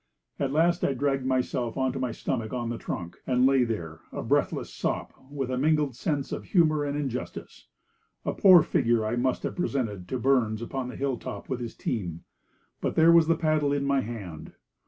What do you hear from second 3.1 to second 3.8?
and lay